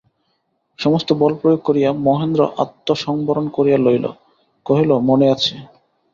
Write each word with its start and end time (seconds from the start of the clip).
সমস্ত 0.79 1.09
বলপ্রয়োগ 1.21 1.59
করিয়া 1.63 1.89
মহেন্দ্র 2.01 2.41
আত্মসংবরণ 2.63 3.45
করিয়া 3.49 3.77
লইল–কহিল, 3.77 4.91
মনে 5.09 5.25
আছে। 5.29 5.53